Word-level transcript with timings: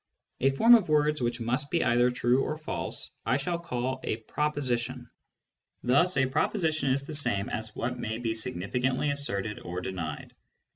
A 0.39 0.49
form 0.49 0.73
of 0.73 0.89
words 0.89 1.21
which 1.21 1.39
must 1.39 1.69
be 1.69 1.83
either 1.83 2.09
true 2.09 2.41
or 2.41 2.57
false 2.57 3.11
I 3.23 3.37
shall 3.37 3.59
call 3.59 3.99
a 4.03 4.17
proposition. 4.17 5.11
Thus 5.83 6.17
a 6.17 6.25
proposition 6.25 6.89
is 6.89 7.05
the 7.05 7.13
same 7.13 7.49
as 7.49 7.75
what 7.75 7.99
may 7.99 8.17
be 8.17 8.33
significantly 8.33 9.11
asserted 9.11 9.59
or 9.59 9.79
denied. 9.79 10.33